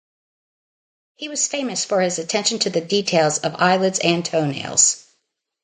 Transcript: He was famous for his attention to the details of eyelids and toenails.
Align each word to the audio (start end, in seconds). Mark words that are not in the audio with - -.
He 1.13 1.29
was 1.29 1.45
famous 1.47 1.85
for 1.85 2.01
his 2.01 2.17
attention 2.17 2.57
to 2.57 2.71
the 2.71 2.81
details 2.81 3.37
of 3.37 3.53
eyelids 3.59 3.99
and 3.99 4.25
toenails. 4.25 5.05